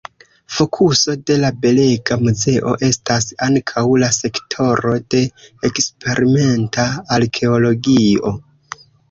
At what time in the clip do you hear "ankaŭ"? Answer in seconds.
3.49-3.83